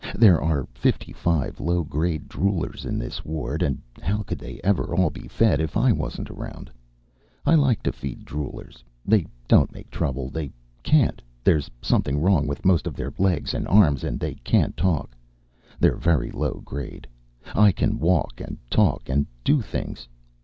[0.15, 4.95] There are fifty five low grade droolers in this ward, and how could they ever
[4.95, 6.71] all be fed if I wasn't around?
[7.45, 8.83] I like to feed droolers.
[9.05, 10.29] They don't make trouble.
[10.31, 10.51] They
[10.81, 11.21] can't.
[11.83, 15.15] Something's wrong with most of their legs and arms, and they can't talk.
[15.79, 17.05] They're very low grade.
[17.53, 20.07] I can walk, and talk, and do things.